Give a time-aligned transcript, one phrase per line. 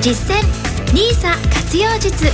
[0.00, 0.40] 実践
[0.94, 2.24] NISA 活用術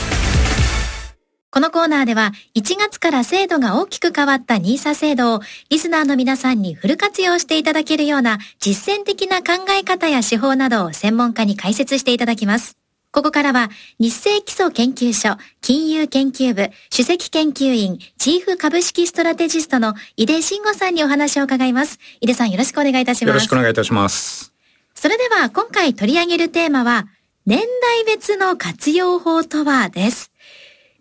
[1.50, 5.40] このコーナーでは1月から制度が大きく変わった NISA 制度を
[5.70, 12.76] リスナーの皆さんにフル活用していただけるような実践的な考え方や手法などを専門家に解説していただきます。
[13.12, 21.98] ここからは日清基礎研究所金融研究部首席研究員チーフ株式ストラテジストの井出慎吾さんにお話を伺います。
[22.20, 23.28] 井出さんよろしくお願いいたします。
[23.28, 24.52] よろしくお願いいたします。
[24.94, 27.06] それでは今回取り上げるテーマは
[27.46, 30.32] 年代別の活用法とはです。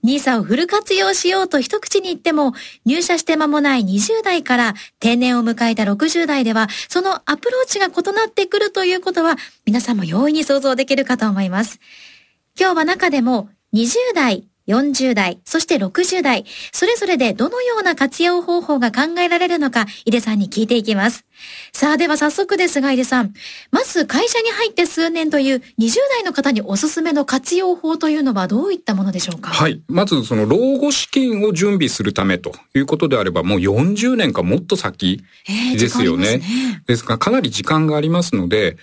[0.04, 2.52] NISA をフル活用しようと一口に言っても、
[2.84, 11.80] 入社して間もない20代から定年を迎えた60代では、そのアプローチが異なってくるということは、皆さんも容易に想像できるかと思います。
[12.60, 21.26] 今日は中でも20代、40代、そして60代、それぞれでどのような活用方法が考えられるのか、井出さんに聞いていきます。
[21.73, 23.34] さあ、では早速ですが、井出さん。
[23.72, 29.49] まず会社に入って数年という20代の方におすすめの活用法というのはどういったものでしょうか？
[29.52, 29.81] はい。
[29.89, 35.23] まず、その老後資金を準備するためということであれば、もう40年かもっと先
[35.77, 36.27] ですよね。
[36.27, 38.77] えー、ですねですから、かなり時間がありますので、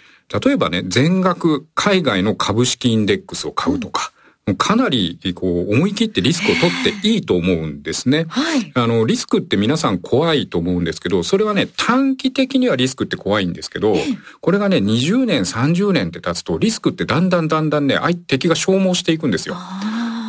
[0.45, 4.20] 例えばね、全額海外の株式インデックスを買うとか、うん
[4.57, 8.27] かなりこう思い切ってリスクを取っていいと思うんですね。
[8.29, 13.95] はい、あのリスクって皆さん怖いと思うんですけど、それはね短期的にはリスクって怖いんですけど、
[14.41, 19.57] これがね20年30年って経つとリスクってだんだんだんだんね相敵が消耗していくんですよ。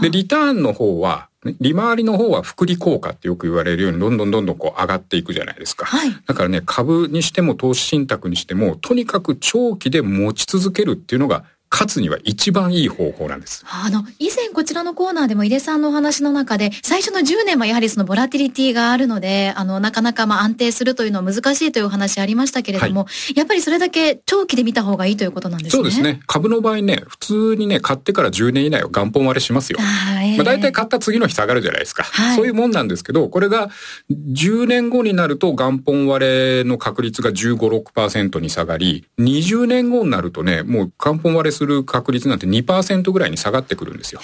[0.01, 5.85] でリターンの方は利回りの方は複利効果ってよく言われるようにどんどんどんどんこう上がっていくじゃないですか。
[5.85, 13.65] はい、だからね株にしても投資信託にしてもとにかく長期で持ち続けるっていうのが勝つには一番いい方法なんです。
[13.67, 25.77] あの、以前こちらのコーナーでも井出さんのお話の中で、最初の10年はやはりそのボラティリティがあるので、あの、なかなかまあ安定するというのは難しいというお話ありましたけれども、はい、やっぱりそれだけ長期で見た方がいいということなんですね。
[25.77, 26.19] そうですね。
[26.27, 29.79] 株の場合ね、普通にね、買ってから10年以内は元本割れしますよ。
[29.79, 32.35] あえー、まあ、大体買った次の日下がるじゃないですか、はい。
[32.35, 33.69] そういうもんなんですけど、これが
[34.11, 44.21] 10年後になると元本割れの確率が15、6%に下がり、20年後になるとね、もう元本割れする確率なんて2%ぐらいに下がってくるんですよ。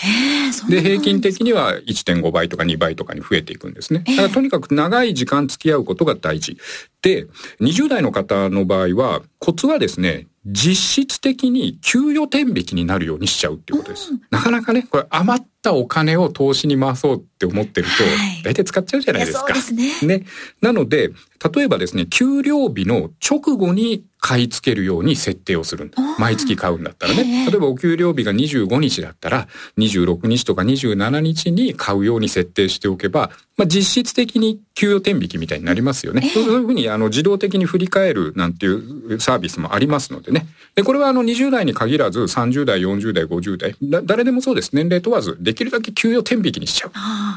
[0.69, 4.03] で、平均的には1.5倍とか2倍とかに増えていくんですね。
[4.05, 6.57] だからとにかく長い時間付き合うことが大事。
[7.01, 7.27] で、
[7.61, 14.11] 20代の方の場合は、コツはですね、実質的に給与天引きになるようにしちゃうっていうことです。
[14.11, 17.93] うん、なかなかね、これ余ったお金を投資に回そうって思ってると、
[18.43, 19.53] 大体使っちゃうじゃないですか。
[19.55, 19.91] すね。
[20.01, 20.25] ね。
[20.61, 21.11] なので、
[21.53, 27.45] 例えばですね、給料日の直後に買い付けるように設定をする毎月買うんだったらね。
[27.45, 29.47] 例えばお給料日が25日だったら、
[29.77, 36.21] 26日とか27日に買うように設定しておけば、まあ、実質的に給与天引きみたいになりますよね。
[36.33, 40.47] そういうふうにあの自動的に振り返るなんていうサービスもありますのでね。
[40.75, 44.71] で、これはあの20代に限らず30代、40代、50代、誰でもそうです。
[44.73, 46.91] 年齢問わず、できるだけ給与天引きにしちゃう。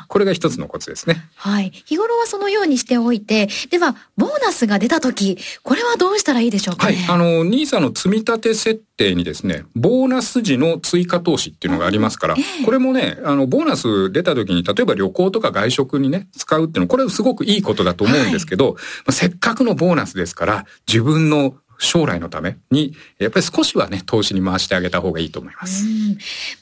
[0.09, 1.29] これが一つのコツですね。
[1.35, 1.71] はい。
[1.71, 7.17] 日頃はそのようにしておいて、では、ボーナスが出た時、これはどうしたらいいでしょうか、ね、はい。
[7.17, 25.85] あの、NISA の積み立て設定にですね、ボーナス時の追加投資っていうのがありますから、えー、これもね、あの、ボーナス出た時に、例えば旅行とか外食にね、使うっていうのは、これすごくいいことだと思うんですけど、はい、まあ、せっかくのボーナスですから、自分の将来のために、やっぱり少しはね、投資に回してあげた方がいいと思います。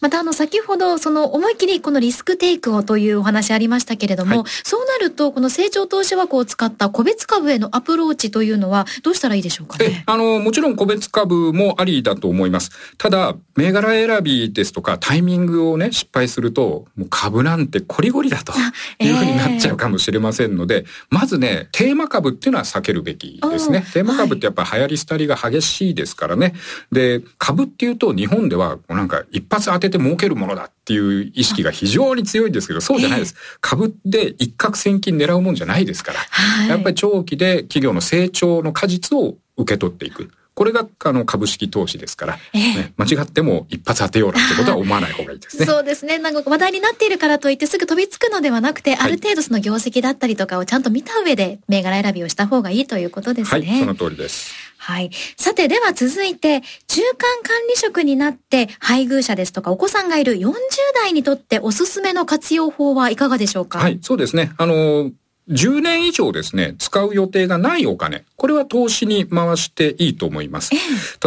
[0.00, 10.04] また、あの、先ほど、その、思いっきりこのリスクテイクをというお話ありましたけれども、はい、そうなると、この成長投資枠を使った個別株へのアプローチというのは、どうしたらいいでしょうかね？
[10.06, 12.70] あの、もちろん個別株もありだと思います。
[12.96, 18.52] ただ、銘柄選びですとか、タイミングをね、失敗すると、もう株なんてコリゴリだと
[19.00, 23.84] いうふうになっちゃうかもしれませんので、えー、まずね、テーマ株っていうのは避けるべきですね。
[23.92, 26.54] テーマ株ってやっぱ流行りたりが激しいですからね。
[26.92, 33.34] で、株っていうと日本ではなんか一発当てて儲けるものだっていう意識が非常に強いんですけど、そうじゃないです。
[33.60, 36.66] 株で一攫千金狙うもんじゃないですから。
[36.66, 40.30] やっぱり長期で企業の成長の果実を受け取っていく。
[40.58, 45.64] これがあの株式投資ですから、えーね、間違っても一発当てようなんてことは思わない方がいいですね。
[45.66, 46.18] そうですね。
[46.18, 53.68] なんか話題になっているからといってすぐ飛びつくのではなくて、ある程度その業績だったりとかをちゃんと見た上で銘柄選びをした方がいいということですね。
[53.68, 54.52] はい、その通りです。
[54.78, 55.12] はい。
[55.36, 60.54] さて、では続いて、中間管理職になって、配偶者ですとかお子さんがいる40
[60.96, 63.78] 代にとっておすすめの活用法はいかがでしょうか？
[63.78, 64.50] はい、そうですね。
[64.56, 65.12] あの、
[65.48, 70.70] 10年以上ですね、使う予定がないお金、これは投資に回していいと思います。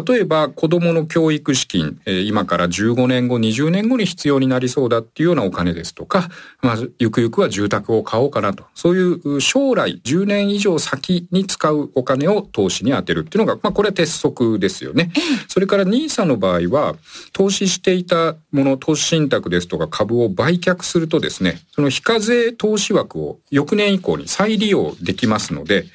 [0.07, 6.29] 例えば、子供の教育資金、今から15年後、20年後に必要になりそうだっていうようなお金ですとか、
[6.61, 8.65] まあ、ゆくゆくは住宅を買おうかなと。
[8.75, 15.11] そういう将来10年以上先に使うお金を投資に充てるっていうのが、まあ、これは鉄則ですよね。
[15.47, 16.95] それから NISA の場合は、
[17.33, 25.85] 投資していたもの、投資信託ですとか株を売却するとですね、その非課税投資枠を翌年以降に再利用できますので、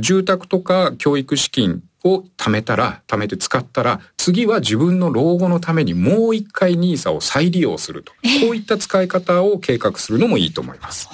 [0.00, 8.12] 住宅とか教育資金を貯めたら、貯めて使ったら、次は自分の老後のためにもう一回 NISA を再利用すると。
[8.12, 11.08] こういった使い方を計画するのもいいと思います。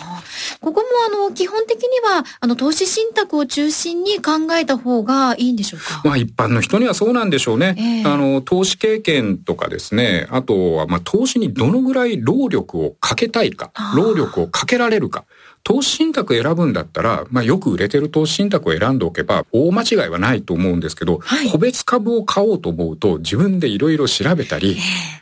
[0.60, 6.02] ここもあの、基本的には、あの、投資信託を中心に考えた方がいいんでしょうか？
[6.04, 7.74] まあ一般の人にはそうなんでしょうね。
[7.78, 15.24] えー、あの、投資経験とかですね、あとは、まあ投資にどのぐらい労力をかけたいか、労力をかけられるか。
[15.64, 24.76] 投資信託選ぶんだったら、まあよく売れてる投資信託を選んでおけば大間違いはないと思うんですけど、はい、個別株を買おうと思うと自分でいろいろ調べたり、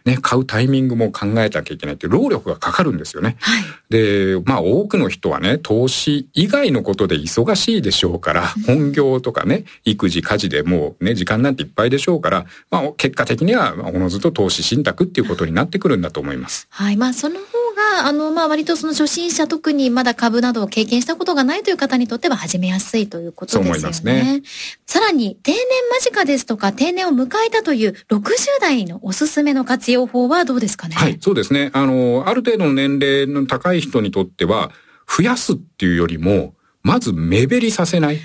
[0.05, 3.37] ね、買うタイミングも考えなきゃいけないって労力がかかるんですよね。
[3.41, 16.67] はい、で、まあ多くの人はね、投資以外のことで忙しいでしょうから、本業とかね、育児、家事でもうね、時間なんていっぱいでしょうから、まあ結果的にはおのずと投資信託っていうことになってくるんだと思います。
[16.71, 17.66] はい、まあその方
[18.03, 23.75] が、あの、まあ割とその初心者特にまだ株などを経験したことがないという方にとっては始めやすいということですよね。
[23.75, 24.43] そう思いますね。
[24.87, 25.61] さらに、定年
[25.91, 30.95] 間近ですとか定年を迎えたという60代のおすすめの活用法はどうですかね？
[30.95, 31.71] はい、そうですね。
[31.73, 34.71] あの、ある程度の年齢の高い人にとっては、
[35.09, 38.21] 増やすっていうよりも、まず目減りさせない。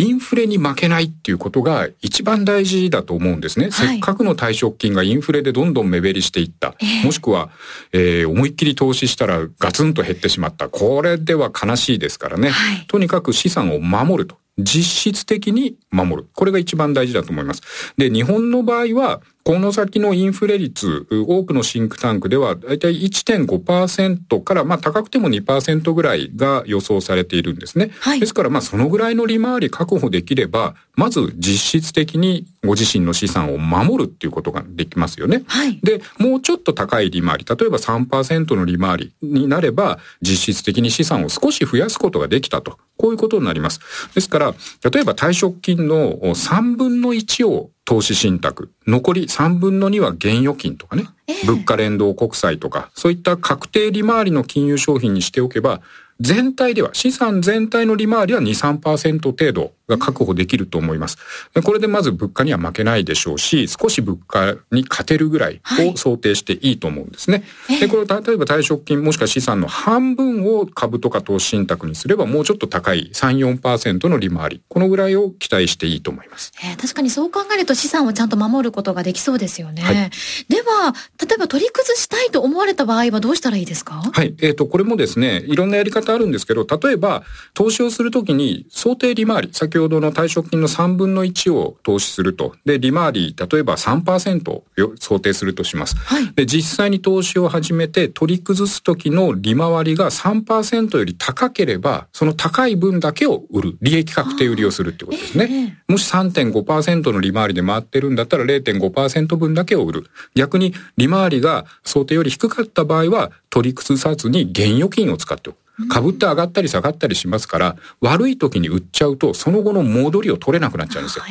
[0.00, 3.66] インフレに負けないっていうことが一番大事だと思うんですね。
[3.70, 6.74] はい、せっかくの退職金がインフレでどんどん目減りしていった。
[6.80, 7.50] えー、もしくは、
[7.92, 10.70] えー、思いっきり投資したらガツンと減ってしまった。
[10.70, 12.48] これでは悲しいですからね。
[12.48, 14.38] はい、とにかく資産を守ると。
[14.58, 16.28] 実質的に守る。
[16.34, 17.62] これが一番大事だと思います。
[17.96, 27.90] で、日本の場合は、この先のインフレ率、多くのシンクタンクでは、だいたい1.5%から、まあ高くても2%ぐらいが予想されているんですね。
[28.00, 35.42] はい、ですから、まあそのぐらいの利回り確保できれば、まず実質的にご自身の資産を守るっていうことができますよね。
[35.46, 42.78] はい、で、もうちょっと高い利回り、例えば3%の利回りになれば、実質的に資産を少し増やすことができたと。
[42.98, 43.80] こういうことになります。
[44.14, 44.54] ですから、
[44.90, 55.80] 例えば退職金の3分の1を投資信託、残り3分の2は現預金とかね、えー、物価連動国債とか、そういった確定利回りの金融商品にしておけば、
[56.20, 61.18] 全体では、資産全体の利回りは2、3%程度が確保できると思います。
[61.62, 65.60] これでまず物価には負けないでしょうし、少し物価に勝てるぐらい
[65.92, 67.44] を想定していいと思うんですね。
[67.66, 74.62] はい、で、これを例えば退職金もしくは資産の半分を株とか投資信託にすればもうちょっと高い3、4%の利回り。
[74.68, 76.52] このぐらいを期待していいと思います。
[76.62, 79.82] えー、確かにそう考えると資産をちゃんと守ることができそうですよね。
[79.82, 80.10] はい、
[80.48, 84.02] では、例えば取り崩したいと思われた場合はどうしたらいいですか？
[84.12, 84.34] はい。
[84.40, 87.22] えっ、ー、と、これもですね、いろんなやり方あるんですけど、例えば、
[87.54, 92.54] 投資をするときに想定利回り、先ほどの退職金の3分の1を投資すると。
[92.64, 94.64] で、利回り、例えば3%を
[94.98, 95.96] 想定するとします。
[95.96, 103.78] はい、で、実際に投資を始めて取り崩すときの利回りが3%より高ければ、その高い分だけを売る。
[103.80, 105.48] 利益確定売りをするってことですね。
[105.50, 110.06] えー、もし3.5%の利回りで回ってるんだったら0.5%分だけを売る。
[110.34, 115.56] 逆に利回りが想定より低かった場合は取り崩さずに現預金を使っておく。
[115.88, 121.24] 株って上がったり下がったりしますから、悪い時に売っちゃうと、その後の戻りを取れなくなっちゃうんですよ。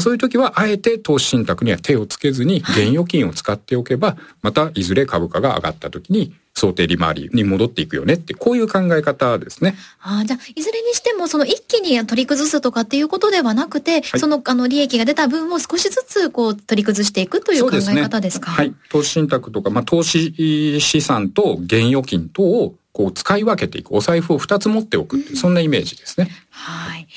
[0.00, 9.74] そういう時は、あえて投資信託には手をつけずに、現預金を使っておけば、またいずれ株価が上がった時に、想定利回りに戻っていくよねって、こういう考え方ですね。
[10.00, 18.74] ああ、じゃあ、いずれにしても、その一気に取り崩すとかっていうことではなくて、はい、その、あの、利益が出た分を少しずつ、こう、取り崩していくという考え方ですか、ね、はい。
[18.90, 23.92] 投資信託とか、まあ、投資資産と現預金等をこう使い分けていく。
[23.92, 26.28] お財布を2つ持っておくそんなイメージですね。
[26.50, 27.08] はい。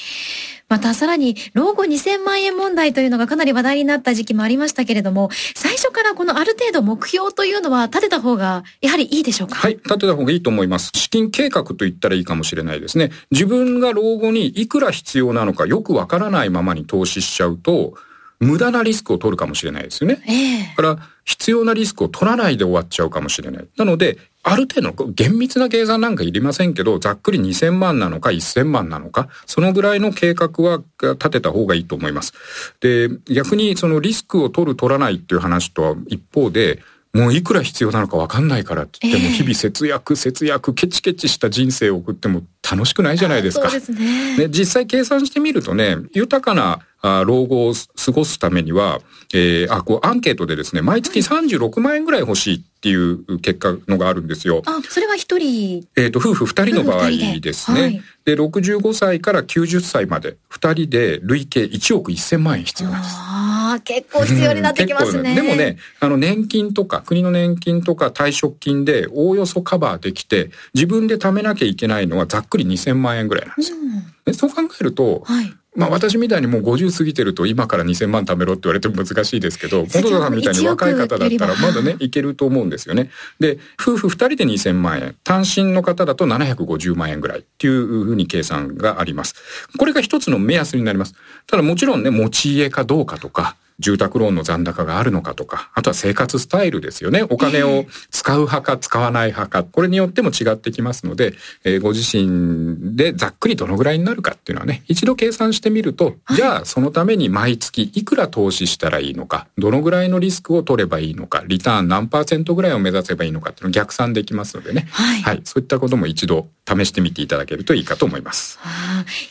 [0.68, 9.56] またさらに、老後2000万円問題というのがかなり話題になった時期もありましたけれども、最初からこのある程度目標というのは立てた方が、やはりいいでしょうか？
[9.56, 10.90] はい、立てた方がいいと思います。
[10.96, 13.12] 資金計画と言ったらいいかもしれないですね。
[13.30, 17.94] 自分が老後にいくら必要なのかよくわからないままに投資しちゃうと、
[18.40, 20.22] 無駄なリスクを取るかもしれないですよね。
[20.28, 23.68] えー、から必要なリスクを取らないで終わっちゃうかもしれない。
[23.78, 32.34] なので、ある程度の厳密な計算なんかいりませんけど、ざっくり2000万なのか1000万なのか、そのぐらいの計画は立てた方がいいと思います。
[32.80, 36.80] で、逆にそのリスクを取る取らないっていう話とは一方で、
[37.16, 43.70] もういくら必要なのかわかんないからって言っても、日々節約、節約、ケチケチした人生を送っても楽しくないじゃないですか。
[43.70, 44.38] そうですね。
[44.38, 49.00] ね実際計算してみるとね、豊かなあ老後を過ごすためには、
[49.32, 54.64] えー、あ、こうアンケートでですね、毎月36万円ぐらい欲しいっていう結果のがあるんですよ。
[54.66, 57.10] あ、それは一人えっ、と、夫婦二人の場合
[57.40, 57.80] ですね。
[57.80, 63.16] 夫婦二人で,、65歳から90歳まで二人で累計1億1000万円必要なんです。
[63.16, 65.36] ああ、結構必要になってきますね。
[65.36, 73.78] 結構でもね、あの年金とか国の年金とか退職金でおおよそカバーできて、自分で貯めなきゃいけないのはざっくり2000万円ぐらいなんですよ。
[74.26, 75.54] でそう考えると、はい。
[75.76, 83.10] まあ私みたいにもう50過ぎてると今から2000万貯めろって言われても難しいですけど、本田さんみたいに若い方だったらまだね、いけると思うんですよね。
[83.40, 89.36] で、夫婦2人で2000万円、単身の方だと750万円ぐらいっていうふうに計算があります。
[89.78, 91.16] これが一つの目安になります。
[91.48, 97.24] ただもちろんね、持ち家かどうかとか、住宅ローンの残高があるのかとか、あとは生活スタイルですよね。
[97.30, 114.88] お金を使う派か使わない派か、これによっても違ってきますので、えーご自身でざっくりどのぐらいになるかっていうのはね、一度計算してみると、じゃあそのために毎月いくら投資したらいいのか、どのぐらいのリスクを取ればいいのか、リターン何パーセントぐらいを目指せばいいのかっていうのを逆算できますのでね。
[114.92, 118.60] はいそういったことも一度試してみていただけるといいかと思います。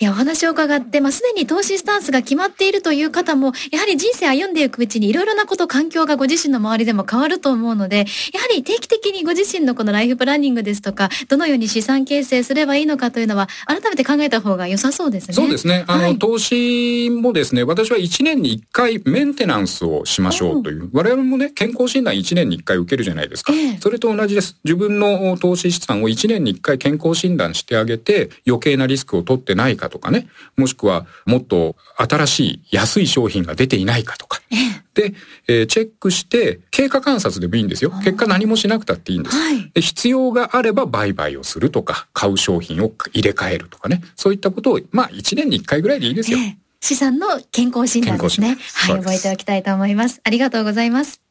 [0.01, 15.35] いや、お話を伺って、まあ、すでに投資スタンスが決まっているという方も、やはり人生歩んでいくうちにいろいろなこと、環境がご自身の周りでも変わると思うので、やはり定期的にご自身のこのライフプランニングですとか、どのように資産形成すればいいのかというのは、改めて考えた方が良さそうですね。
[15.35, 15.85] そうですね。
[15.87, 20.89] あの、はい投資もですね、私は1年に1回メンテナンスをしましょうという。
[20.93, 23.53] 我々もね、健康診断1年に1回受けるじゃないですか。
[23.53, 24.57] ええそれと同じです。
[24.65, 30.29] 自分の投資資産を1年に1回健康診断してあげて、余計なリスクを取ってないかとかね。
[30.57, 34.24] もしくは、もっと新しい安い商品が出ていないかとか。
[34.51, 35.15] ええで、
[35.49, 37.91] えーチェックして、経過観察でもいいんですよ。
[38.05, 39.37] 結果何もしなくたっていいんです。
[39.37, 44.03] はいで必要があれば売買をするとか、買う商品を入れ替えるとかね。
[44.15, 46.39] そういったことを、まあ1年に1回ぐらいでいいですよ。
[46.39, 48.57] ええ資産の健康診断ですね。
[48.57, 50.21] 健康診はい、覚えておきたいと思います。
[50.23, 51.23] ありがとうございます。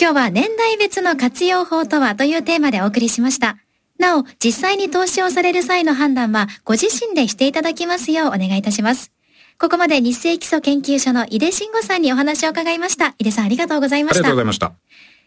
[0.00, 3.58] 今日は年代別の活用法とはというテーマでお送りしました。
[3.98, 9.12] なお、実際に投資をされる際の判断はご自身でしていただきますようお願いいたします。
[9.58, 13.14] ここまで日清基礎研究所の井出慎吾さんにお話を伺いました。
[13.18, 14.46] 井出さんありがとうございましたありがとうござい。
[14.46, 14.72] ました。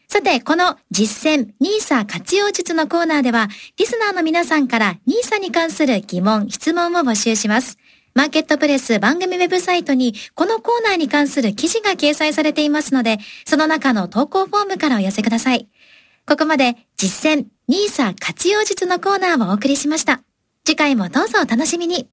[0.08, 7.78] さて、この実践 NISA 活用術のコーナーでは、リスナーの皆さんから NISA に関する疑問、質問を募集します。
[8.16, 15.68] マーケットプレス番組ウェブサイトに、このコーナーに関する記事が掲載されていますので、その中の投稿フォームからお寄せください。
[16.28, 20.22] ここまで実践 NISA 活用術のコーナーをお送りしました。
[20.66, 22.10] 次回もどうぞお楽しみに。